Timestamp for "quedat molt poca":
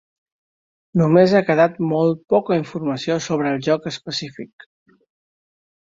1.49-2.59